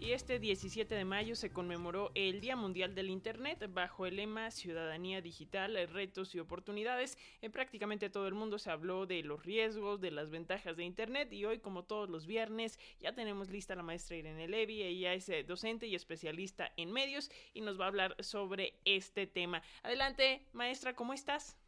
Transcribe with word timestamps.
Y 0.00 0.12
este 0.12 0.38
17 0.38 0.94
de 0.94 1.04
mayo 1.04 1.36
se 1.36 1.52
conmemoró 1.52 2.10
el 2.14 2.40
Día 2.40 2.56
Mundial 2.56 2.94
del 2.94 3.10
Internet 3.10 3.68
bajo 3.68 4.06
el 4.06 4.16
lema 4.16 4.50
Ciudadanía 4.50 5.20
Digital, 5.20 5.76
Retos 5.92 6.34
y 6.34 6.38
Oportunidades. 6.38 7.18
En 7.42 7.52
prácticamente 7.52 8.08
todo 8.08 8.26
el 8.26 8.32
mundo 8.32 8.58
se 8.58 8.70
habló 8.70 9.04
de 9.04 9.22
los 9.22 9.44
riesgos, 9.44 10.00
de 10.00 10.10
las 10.10 10.30
ventajas 10.30 10.78
de 10.78 10.84
Internet 10.84 11.30
y 11.34 11.44
hoy, 11.44 11.58
como 11.58 11.84
todos 11.84 12.08
los 12.08 12.26
viernes, 12.26 12.78
ya 12.98 13.12
tenemos 13.12 13.50
lista 13.50 13.74
la 13.74 13.82
maestra 13.82 14.16
Irene 14.16 14.48
Levy. 14.48 14.82
Ella 14.82 15.12
es 15.12 15.28
eh, 15.28 15.44
docente 15.44 15.86
y 15.86 15.94
especialista 15.94 16.72
en 16.78 16.92
medios 16.92 17.30
y 17.52 17.60
nos 17.60 17.78
va 17.78 17.84
a 17.84 17.88
hablar 17.88 18.16
sobre 18.20 18.72
este 18.86 19.26
tema. 19.26 19.62
Adelante, 19.82 20.46
maestra, 20.54 20.94
¿cómo 20.94 21.12
estás? 21.12 21.58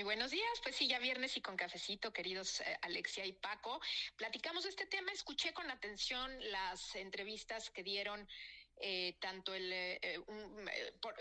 Muy 0.00 0.04
buenos 0.16 0.30
días, 0.30 0.60
pues 0.62 0.76
sí, 0.76 0.88
ya 0.88 0.98
viernes 0.98 1.36
y 1.36 1.42
con 1.42 1.58
cafecito, 1.58 2.10
queridos 2.10 2.62
eh, 2.62 2.78
Alexia 2.80 3.26
y 3.26 3.34
Paco. 3.34 3.82
Platicamos 4.16 4.64
este 4.64 4.86
tema, 4.86 5.12
escuché 5.12 5.52
con 5.52 5.70
atención 5.70 6.32
las 6.50 6.96
entrevistas 6.96 7.68
que 7.68 7.82
dieron 7.82 8.26
eh, 8.82 9.16
tanto 9.20 9.52
el, 9.52 9.70
eh, 9.70 10.00
eh, 10.00 10.18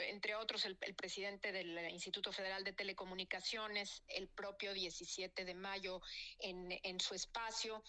entre 0.07 0.35
otros, 0.35 0.63
el, 0.63 0.77
presidente 0.77 1.51
del 1.51 1.77
Instituto 1.91 2.31
Federal 2.31 2.63
de 2.63 2.71
Telecomunicaciones, 2.71 4.01
el 4.07 4.29
propio 4.29 4.73
17 4.73 5.43
de 5.43 5.53
mayo 5.53 6.01
en, 6.39 6.79
en 6.83 6.99
su 7.01 7.13
espacio, 7.15 7.83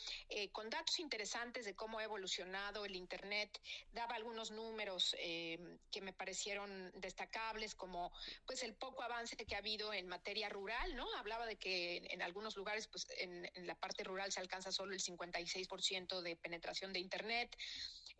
con 0.52 0.70
datos 0.70 0.98
interesantes 0.98 1.64
de 1.64 1.75
cómo 1.75 1.98
ha 1.98 2.05
evolucionado 2.05 2.84
el 2.84 2.97
Internet, 2.97 3.61
daba 3.92 4.16
algunos 4.16 4.51
números 4.51 5.14
que 5.14 6.00
me 6.00 6.12
parecieron 6.12 6.91
destacables, 6.97 7.75
como 7.75 8.12
pues 8.47 8.62
el 8.62 8.75
poco 8.75 9.02
avance 9.02 9.36
que 9.36 9.55
ha 9.55 9.58
habido 9.58 9.92
en 9.92 10.08
materia 10.08 10.48
rural, 10.48 10.97
¿no? 10.97 11.06
Hablaba 11.14 11.47
de 11.47 11.56
que 11.56 11.98
en, 12.11 12.23
algunos 12.23 12.56
lugares, 12.56 12.86
pues 12.89 13.06
en, 13.19 13.48
en 13.55 13.67
la 13.67 13.75
parte 13.75 14.05
rural 14.05 14.33
se 14.33 14.41
alcanza 14.41 14.73
solo 14.73 14.92
el 14.92 15.00
56% 15.00 16.23
de 16.23 16.36
penetración 16.36 16.92
de 16.92 17.00
Internet. 17.00 17.56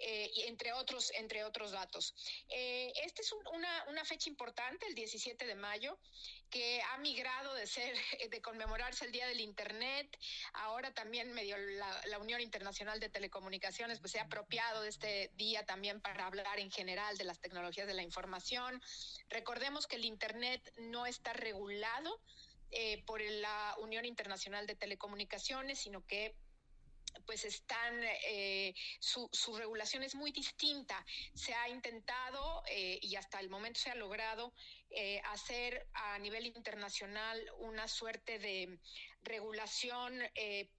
Eh, 0.03 0.31
entre 0.47 0.73
otros, 0.73 1.13
entre 1.15 1.40
otros 1.45 1.73
datos. 1.73 2.15
Eh, 2.49 2.93
esta 3.05 3.23
es 3.23 3.33
una, 3.33 3.85
una, 3.89 4.05
fecha 4.05 4.29
importante, 4.29 4.87
el 4.87 4.95
17 4.95 5.47
de 5.47 5.55
mayo, 5.55 5.99
que 6.51 6.83
ha 6.83 6.99
migrado 6.99 7.55
de 7.55 7.67
ser, 7.67 7.95
de 8.31 8.43
conmemorarse 8.43 9.05
el 9.05 9.13
Día 9.13 9.27
del 9.27 9.41
Internet, 9.41 10.19
ahora 10.55 10.93
también 10.93 11.33
medio 11.33 11.57
la, 11.57 12.01
la 12.07 12.19
Unión 12.19 12.41
Internacional 12.41 13.01
de 13.01 13.09
Telecomunicaciones, 13.09 14.01
pues 14.01 14.13
se 14.13 14.21
ha 14.21 14.25
apropiado 14.25 14.83
de 14.83 14.89
este 14.89 15.31
día 15.35 15.65
también 15.67 16.01
para 16.01 16.27
hablar 16.27 16.59
en 16.59 16.71
general 16.71 17.17
de 17.17 17.25
las 17.25 17.41
tecnologías 17.41 17.87
de 17.87 17.95
la 17.95 18.03
información. 18.03 18.83
Recordemos 19.29 19.87
que 19.87 19.97
el 19.97 20.05
Internet 20.05 20.73
no 20.79 21.07
está 21.07 21.33
regulado 21.33 22.21
eh, 22.73 23.03
por 23.05 23.21
la 23.21 23.75
Unión 23.81 24.05
Internacional 24.05 24.67
de 24.67 24.77
Telecomunicaciones, 24.77 25.81
sino 25.81 26.07
que 26.07 26.37
pues 27.27 27.45
están, 27.45 28.01
eh, 28.29 28.75
su, 28.99 29.29
su, 29.33 29.57
regulación 29.57 30.03
es 30.03 30.15
muy 30.15 30.33
distinta. 30.33 31.05
Se 31.35 31.55
ha 31.55 31.69
intentado 31.69 32.63
eh, 32.69 32.99
y 33.03 33.17
hasta 33.17 33.41
el 33.41 33.49
momento 33.49 33.81
se 33.81 33.91
ha 33.91 33.95
logrado 33.95 34.53
eh, 34.91 35.21
hacer 35.27 35.87
a 35.93 36.19
nivel 36.19 36.47
internacional 36.47 37.39
una 37.59 37.89
suerte 37.89 38.39
de 38.39 38.79
regulación, 39.23 40.19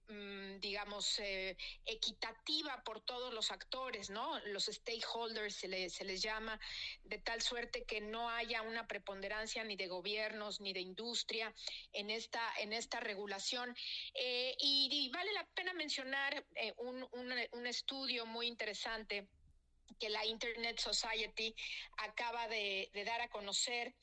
mm, 0.08 0.58
digamos, 0.58 1.20
equitativa 1.86 2.82
por 2.84 3.00
todos 3.00 3.32
los 3.32 3.52
actores, 3.52 4.10
¿no? 4.10 4.40
Los 4.46 4.64
stakeholders 4.64 5.54
se, 5.54 5.90
se 5.90 6.04
les 6.04 6.20
llama, 6.20 6.58
de 7.04 7.18
tal 7.18 7.40
suerte 7.40 7.84
que 7.84 8.00
no 8.00 8.28
haya 8.30 8.62
una 8.62 8.88
preponderancia 8.88 9.62
ni 9.62 9.76
de 9.76 9.86
gobiernos 9.86 10.60
ni 10.60 10.72
de 10.72 10.80
industria 10.80 11.54
en 11.92 12.10
esta, 12.10 12.42
en 12.58 12.72
esta 12.72 12.98
regulación. 12.98 13.76
y, 14.58 14.88
y 14.90 15.08
vale 15.10 15.32
la 15.32 15.46
pena 15.54 15.72
mencionar 15.74 16.44
eh, 16.54 16.72
un, 16.78 17.06
un, 17.12 17.66
estudio 17.66 18.26
muy 18.26 18.46
interesante 18.46 19.28
que 19.98 20.08
la 20.08 20.24
Internet 20.26 20.80
Society 20.80 21.54
acaba 21.98 22.48
de, 22.48 22.90
dar 23.06 23.20
a 23.20 23.28
conocer. 23.28 23.94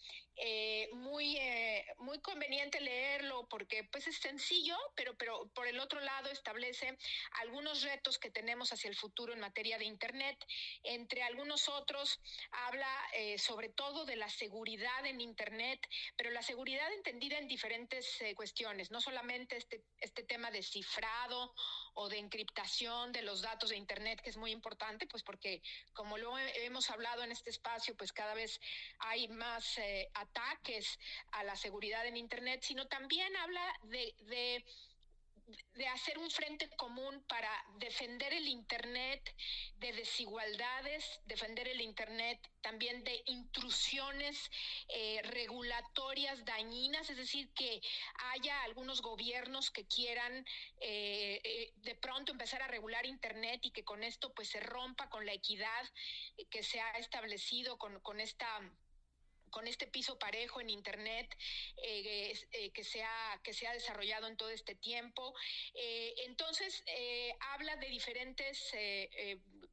Eh, 0.41 0.87
muy, 0.93 1.35
eh, 1.35 1.85
muy 1.97 2.21
conveniente 2.21 2.79
leerlo 2.79 3.45
porque 3.49 3.83
pues 3.83 4.07
es 4.07 4.15
sencillo, 4.19 4.77
pero, 4.95 5.17
pero 5.17 5.49
por 5.53 5.67
el 5.67 5.81
otro 5.81 5.99
lado 5.99 6.29
establece 6.29 6.97
algunos 7.41 7.81
retos 7.81 8.17
que 8.17 8.31
tenemos 8.31 8.71
hacia 8.71 8.89
el 8.89 8.95
futuro 8.95 9.33
en 9.33 9.41
materia 9.41 9.77
de 9.77 9.83
Internet. 9.83 10.37
Entre 10.83 11.23
algunos 11.23 11.67
otros 11.67 12.21
habla 12.67 12.89
eh, 13.15 13.37
sobre 13.37 13.67
todo 13.67 14.05
de 14.05 14.15
la 14.15 14.29
seguridad 14.29 15.05
en 15.05 15.19
Internet, 15.19 15.85
pero 16.15 16.29
la 16.31 16.41
seguridad 16.41 16.89
entendida 16.93 17.37
en 17.37 17.49
diferentes 17.49 18.17
cuestiones, 18.35 18.91
no 18.91 19.01
solamente 19.01 19.57
este, 19.57 19.83
este 19.97 20.23
tema 20.23 20.51
de 20.51 20.63
cifrado 20.63 21.53
o 22.01 22.07
de 22.07 22.17
encriptación 22.17 23.11
de 23.11 23.23
los 23.23 23.41
datos 23.41 23.71
de 23.71 23.75
Internet, 23.75 24.21
que 24.21 24.29
es 24.29 24.37
muy 24.37 24.51
importante, 24.51 25.05
pues 25.05 25.21
porque 25.21 25.61
como 25.91 26.17
lo 26.17 26.37
hemos 26.37 26.89
hablado 26.89 27.23
en 27.23 27.31
este 27.33 27.49
espacio, 27.49 27.93
pues 27.97 28.13
cada 28.13 28.33
vez 28.33 28.61
hay 28.99 29.27
más 29.27 29.77
eh, 29.79 30.09
ataques 30.13 30.97
a 31.31 31.43
la 31.43 31.57
seguridad 31.57 32.05
en 32.07 32.15
Internet, 32.15 32.61
sino 32.63 32.87
también 32.87 33.35
habla 33.35 33.65
de, 33.83 34.15
de 34.19 34.63
de 35.75 35.87
hacer 35.87 36.17
un 36.17 36.29
frente 36.29 36.69
común 36.77 37.23
para 37.27 37.49
defender 37.77 38.33
el 38.33 38.47
Internet 38.47 39.35
de 39.77 39.93
desigualdades, 39.93 41.19
defender 41.25 41.67
el 41.67 41.81
Internet 41.81 42.39
también 42.61 43.03
de 43.03 43.21
intrusiones 43.25 44.49
eh, 44.89 45.21
regulatorias 45.23 46.43
dañinas, 46.45 47.09
es 47.09 47.17
decir, 47.17 47.49
que 47.53 47.81
haya 48.33 48.63
algunos 48.63 49.01
gobiernos 49.01 49.71
que 49.71 49.87
quieran 49.87 50.45
eh, 50.81 51.39
eh, 51.43 51.73
de 51.77 51.95
pronto 51.95 52.31
empezar 52.31 52.61
a 52.61 52.67
regular 52.67 53.05
Internet 53.05 53.61
y 53.63 53.71
que 53.71 53.83
con 53.83 54.03
esto 54.03 54.33
pues 54.33 54.49
se 54.49 54.59
rompa 54.59 55.09
con 55.09 55.25
la 55.25 55.33
equidad 55.33 55.85
que 56.49 56.63
se 56.63 56.79
ha 56.79 56.91
establecido 56.97 57.77
con, 57.77 57.99
con 58.01 58.19
esta 58.19 58.47
con 59.49 59.67
este 59.67 59.87
piso 59.87 60.17
parejo 60.17 60.61
en 60.61 60.69
Internet 60.69 61.35
eh, 61.77 62.33
eh, 62.51 62.71
que, 62.71 62.83
se 62.83 63.03
ha, 63.03 63.39
que 63.43 63.53
se 63.53 63.67
desarrollado 63.69 64.27
en 64.27 64.37
todo 64.37 64.49
este 64.49 64.75
tiempo. 64.75 65.33
Eh, 65.73 66.13
entonces, 66.25 66.83
habla 67.53 67.75
de 67.77 67.87
diferentes 67.87 68.71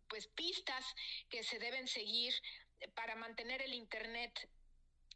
pues, 0.09 0.27
pistas 0.29 0.85
que 1.29 1.43
se 1.43 1.59
deben 1.59 1.89
seguir 1.89 2.35
para 2.95 3.17
mantener 3.17 3.63
el 3.63 3.75
Internet 3.75 4.49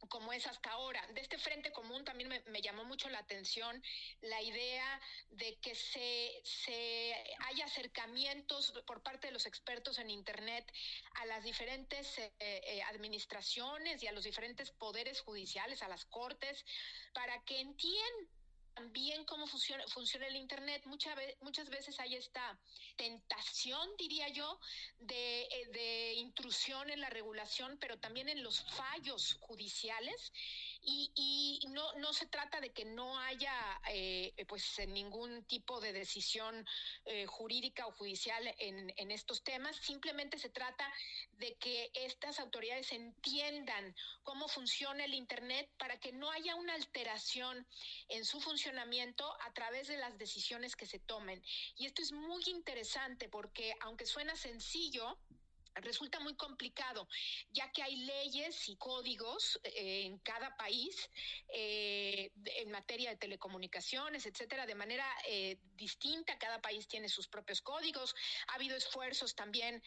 como 0.09 0.33
es 0.33 0.47
hasta 0.47 0.71
ahora. 0.71 1.07
De 1.15 1.21
este 1.21 1.39
frente 1.39 1.73
común 1.73 2.05
también 2.05 2.29
me, 2.47 2.63
llamó 2.63 2.85
mucho 2.85 3.09
la 3.11 3.19
atención 3.19 3.83
la 4.23 4.41
idea 4.43 5.01
de 5.31 5.57
que 5.59 5.75
se, 5.75 6.41
se 6.43 7.10
haya 7.51 7.65
acercamientos 7.65 8.73
por 8.87 9.03
parte 9.03 9.27
de 9.27 9.33
los 9.33 9.47
expertos 9.47 9.99
en 9.99 10.11
Internet 10.11 10.73
a 11.21 11.27
las 11.27 11.43
diferentes 11.43 12.19
eh, 12.19 12.33
eh, 12.39 12.83
administraciones 12.85 14.03
y 14.03 14.07
a 14.07 14.13
los 14.13 14.25
diferentes 14.25 14.71
poderes 14.71 15.21
judiciales, 15.21 15.83
a 15.83 15.89
las 15.89 16.05
cortes, 16.05 16.65
para 17.13 17.45
que 17.45 17.61
entiendan 17.61 18.40
también 18.75 19.25
cómo 19.25 19.47
funciona, 19.47 19.85
funciona 19.89 20.27
el 20.27 20.37
Internet. 20.37 20.83
Muchas, 20.87 21.15
muchas 21.41 21.69
veces 21.69 21.99
hay 22.01 22.17
esta 22.17 22.59
tentación, 22.97 23.89
diría 23.99 24.29
yo, 24.29 24.59
de, 24.99 25.43
eh, 25.43 25.69
de, 25.73 26.15
intrusión 26.15 26.91
en 26.91 27.01
la 27.01 27.11
regulación, 27.11 27.79
pero 27.81 27.99
también 27.99 28.29
en 28.29 28.43
los 28.43 28.63
fallos 28.63 29.37
judiciales. 29.41 30.33
Y, 30.83 31.13
y 31.15 31.69
no, 31.69 31.93
no 31.95 32.13
se 32.13 32.27
trata 32.27 32.61
de 32.61 32.71
que 32.71 32.85
no 32.85 33.19
haya 33.19 33.53
eh, 33.91 34.33
pues 34.49 34.81
ningún 34.89 35.45
tipo 35.45 35.81
de 35.81 35.93
decisión 35.93 36.67
eh, 37.05 37.27
jurídica 37.27 37.87
o 37.87 37.93
judicial 37.93 38.43
en, 38.59 38.93
en 38.97 39.11
estos 39.11 39.43
temas, 39.43 39.77
simplemente 39.77 40.39
se 40.39 40.49
trata 40.49 40.91
de 41.41 41.57
que 41.57 41.91
estas 41.95 42.39
autoridades 42.39 42.93
entiendan 42.93 43.97
cómo 44.23 44.47
funciona 44.47 45.05
el 45.05 45.15
Internet 45.15 45.71
para 45.79 45.99
que 45.99 46.13
no 46.13 46.31
haya 46.31 46.55
una 46.55 46.75
alteración 46.75 47.67
en 48.09 48.25
su 48.25 48.41
funcionamiento 48.41 49.25
a 49.43 49.53
través 49.55 49.89
de 49.89 49.97
las 49.97 50.19
decisiones 50.19 50.77
que 50.77 50.87
se 50.87 50.99
tomen. 50.99 51.43
Y 51.77 51.87
esto 51.87 52.03
es 52.03 52.13
muy 52.13 52.45
interesante 52.47 53.29
porque 53.29 53.75
aunque 53.81 54.05
suena 54.05 54.37
sencillo, 54.37 55.19
resulta 55.81 56.21
muy 56.21 56.35
complicado, 56.35 57.09
ya 57.51 57.71
que 57.73 57.83
hay 57.83 57.97
leyes 57.97 58.69
y 58.69 58.77
códigos 58.77 59.61
eh, 59.65 60.03
en 60.07 60.19
cada 60.19 60.57
país 60.57 61.11
eh, 61.49 62.31
en 62.45 62.71
materia 62.71 63.11
de 63.11 63.17
telecomunicaciones, 63.17 64.27
etcétera, 64.27 64.67
de 64.67 64.75
manera 64.75 65.07
eh, 65.27 65.59
distinta. 65.75 66.39
Cada 66.39 66.61
país 66.61 66.87
tiene 66.89 67.09
sus 67.09 67.29
propios 67.29 67.61
códigos. 67.61 68.15
Ha 68.49 68.55
habido 68.55 68.77
esfuerzos 68.77 69.35
también 69.35 69.83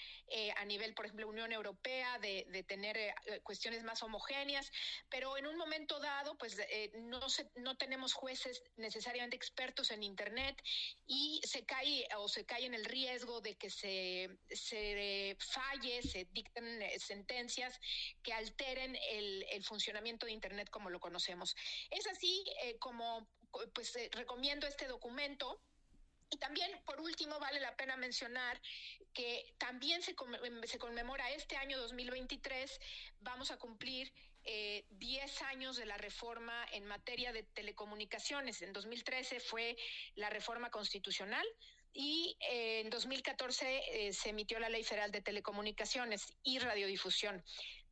a 0.58 0.66
nivel, 0.66 0.94
por 0.94 1.06
ejemplo, 1.06 1.28
Unión 1.28 1.52
Europea, 1.52 2.18
de, 2.20 2.46
de 2.50 2.64
tener 2.64 3.14
cuestiones 3.44 3.84
más 3.84 4.02
homogéneas, 4.04 4.72
pero 5.10 5.38
en 5.38 5.48
un 5.48 5.58
momento 5.58 6.00
dado, 6.00 6.38
pues 6.38 6.58
no, 6.96 7.30
se, 7.30 7.50
no 7.56 7.76
tenemos 7.78 8.14
jueces 8.14 8.64
necesariamente 8.78 9.36
expertos 9.36 9.92
en 9.92 10.04
Internet 10.04 10.62
y 11.06 11.42
se 11.44 11.66
cae 11.66 12.08
o 12.18 12.28
se 12.28 12.46
cae 12.46 12.66
en 12.66 12.74
el 12.74 12.86
riesgo 12.86 13.42
de 13.42 13.56
que 13.56 13.70
se, 13.70 14.30
se 14.50 15.36
falle 15.40 15.83
se 16.02 16.26
dicten 16.32 16.82
eh, 16.82 17.00
sentencias 17.00 17.80
que 18.22 18.34
alteren 18.34 18.98
el, 19.10 19.64
funcionamiento 19.64 20.26
de 20.26 20.34
Internet 20.34 20.70
como 20.70 20.90
lo 20.90 21.00
conocemos. 21.00 21.56
Es 21.90 22.08
así 22.08 22.44
eh, 22.64 22.78
como 22.80 23.28
pues 23.74 23.94
recomiendo 24.12 24.68
este 24.68 24.88
documento. 24.88 25.62
Y 26.30 26.38
también, 26.38 26.72
por 26.86 27.00
último, 27.00 27.40
vale 27.40 27.60
la 27.60 27.76
pena 27.76 27.96
mencionar 27.96 28.60
que 29.14 29.54
también 29.60 30.02
se, 30.02 30.16
se 30.66 30.80
conmemora 30.80 31.32
este 31.32 31.56
año 31.56 31.78
2023, 31.78 32.80
vamos 33.20 33.52
a 33.52 33.58
cumplir 33.58 34.12
10 34.46 34.46
eh, 34.46 35.46
años 35.46 35.78
de 35.78 35.86
la 35.86 35.98
reforma 35.98 36.66
en 36.72 36.86
materia 36.86 37.32
de 37.32 37.44
telecomunicaciones. 37.44 38.62
En 38.62 38.74
2013 38.74 39.40
fue 39.40 39.78
la 40.16 40.30
reforma 40.30 40.70
constitucional 40.70 41.46
y 41.94 42.36
eh, 42.50 42.82
en 42.82 42.90
2014 42.90 44.08
eh, 44.08 44.14
se 44.14 44.30
emitió 44.30 44.60
la 44.60 44.70
Ley 44.70 44.84
Federal 44.84 45.12
de 45.12 45.22
Telecomunicaciones 45.22 46.36
y 46.44 46.60
Radiodifusión. 46.60 47.44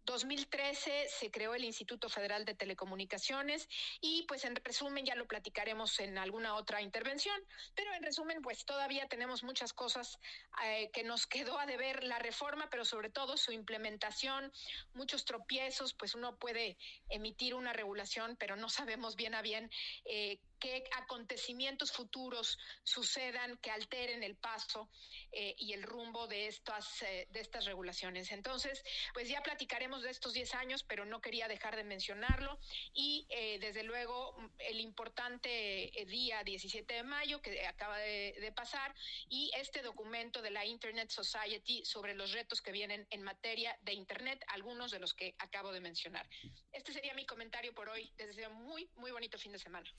2013 0.05 1.07
se 1.09 1.29
creó 1.29 1.53
el 1.53 1.63
Instituto 1.63 2.09
Federal 2.09 2.43
de 2.43 2.55
Telecomunicaciones 2.55 3.67
y 4.01 4.23
pues 4.27 4.43
en 4.45 4.55
resumen 4.55 5.05
ya 5.05 5.15
lo 5.15 5.27
platicaremos 5.27 5.99
en 5.99 6.17
alguna 6.17 6.55
otra 6.55 6.81
intervención, 6.81 7.39
pero 7.75 7.93
en 7.93 8.01
resumen 8.01 8.41
pues 8.41 8.65
todavía 8.65 9.07
tenemos 9.07 9.43
muchas 9.43 9.73
cosas 9.73 10.17
eh, 10.63 10.89
que 10.91 11.03
nos 11.03 11.27
quedó 11.27 11.59
a 11.59 11.65
deber 11.65 12.03
la 12.03 12.19
reforma, 12.19 12.67
pero 12.69 12.83
sobre 12.83 13.09
todo 13.09 13.37
su 13.37 13.51
implementación, 13.51 14.51
muchos 14.93 15.25
tropiezos, 15.25 15.93
pues 15.93 16.15
uno 16.15 16.35
puede 16.37 16.77
emitir 17.09 17.53
una 17.53 17.73
regulación, 17.73 18.35
pero 18.37 18.55
no 18.55 18.69
sabemos 18.69 19.15
bien 19.15 19.35
a 19.35 19.41
bien 19.41 19.69
eh, 20.05 20.39
qué 20.61 20.83
acontecimientos 20.95 21.91
futuros 21.91 22.57
sucedan 22.83 23.57
que 23.57 23.71
alteren 23.71 24.23
el 24.23 24.37
paso 24.37 24.89
eh, 25.31 25.55
y 25.57 25.73
el 25.73 25.83
rumbo 25.83 26.27
de 26.27 26.47
estas, 26.47 27.01
eh, 27.01 27.27
de 27.31 27.41
estas 27.41 27.65
regulaciones. 27.65 28.31
Entonces, 28.31 28.83
pues 29.13 29.27
ya 29.27 29.41
platicaremos 29.41 30.03
de 30.03 30.11
estos 30.11 30.33
10 30.33 30.53
años, 30.53 30.83
pero 30.83 31.03
no 31.03 31.19
quería 31.19 31.47
dejar 31.47 31.75
de 31.75 31.83
mencionarlo. 31.83 32.59
Y 32.93 33.25
eh, 33.29 33.57
desde 33.59 33.83
luego 33.83 34.37
el 34.59 34.79
importante 34.79 35.91
día 36.07 36.43
17 36.43 36.93
de 36.93 37.03
mayo 37.03 37.41
que 37.41 37.65
acaba 37.65 37.97
de, 37.97 38.35
de 38.39 38.51
pasar 38.51 38.93
y 39.29 39.51
este 39.55 39.81
documento 39.81 40.41
de 40.41 40.51
la 40.51 40.65
Internet 40.65 41.09
Society 41.09 41.83
sobre 41.85 42.13
los 42.13 42.33
retos 42.33 42.61
que 42.61 42.71
vienen 42.71 43.07
en 43.09 43.23
materia 43.23 43.75
de 43.81 43.93
Internet, 43.93 44.43
algunos 44.47 44.91
de 44.91 44.99
los 44.99 45.15
que 45.15 45.33
acabo 45.39 45.71
de 45.71 45.81
mencionar. 45.81 46.29
Este 46.71 46.93
sería 46.93 47.15
mi 47.15 47.25
comentario 47.25 47.73
por 47.73 47.89
hoy. 47.89 48.11
Les 48.17 48.27
deseo 48.27 48.51
muy, 48.51 48.87
muy 48.95 49.11
bonito 49.11 49.39
fin 49.39 49.51
de 49.51 49.59
semana. 49.59 49.89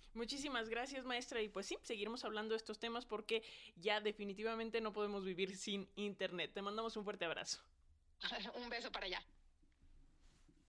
Muchísimas 0.52 0.68
gracias, 0.68 1.04
maestra. 1.06 1.40
Y 1.40 1.48
pues 1.48 1.64
sí, 1.64 1.78
seguiremos 1.82 2.26
hablando 2.26 2.52
de 2.52 2.58
estos 2.58 2.78
temas 2.78 3.06
porque 3.06 3.42
ya 3.76 4.02
definitivamente 4.02 4.82
no 4.82 4.92
podemos 4.92 5.24
vivir 5.24 5.56
sin 5.56 5.88
Internet. 5.96 6.50
Te 6.52 6.60
mandamos 6.60 6.94
un 6.98 7.04
fuerte 7.04 7.24
abrazo. 7.24 7.62
un 8.62 8.68
beso 8.68 8.92
para 8.92 9.06
allá. 9.06 9.22